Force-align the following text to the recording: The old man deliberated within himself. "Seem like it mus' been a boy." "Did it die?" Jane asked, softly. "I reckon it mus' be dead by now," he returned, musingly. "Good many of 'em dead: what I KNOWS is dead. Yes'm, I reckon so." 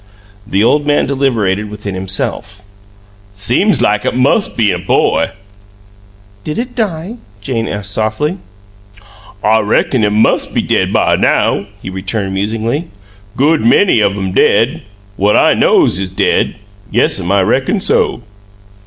The 0.47 0.63
old 0.63 0.87
man 0.87 1.05
deliberated 1.05 1.69
within 1.69 1.93
himself. 1.93 2.63
"Seem 3.33 3.71
like 3.81 4.03
it 4.03 4.15
mus' 4.15 4.47
been 4.47 4.73
a 4.73 4.79
boy." 4.79 5.29
"Did 6.43 6.57
it 6.57 6.73
die?" 6.73 7.17
Jane 7.39 7.67
asked, 7.67 7.91
softly. 7.91 8.39
"I 9.43 9.59
reckon 9.59 10.03
it 10.03 10.09
mus' 10.09 10.47
be 10.47 10.63
dead 10.63 10.91
by 10.91 11.17
now," 11.17 11.67
he 11.83 11.91
returned, 11.91 12.33
musingly. 12.33 12.87
"Good 13.37 13.63
many 13.63 13.99
of 13.99 14.17
'em 14.17 14.31
dead: 14.31 14.81
what 15.17 15.35
I 15.35 15.53
KNOWS 15.53 15.99
is 15.99 16.13
dead. 16.13 16.55
Yes'm, 16.91 17.31
I 17.31 17.43
reckon 17.43 17.79
so." 17.79 18.21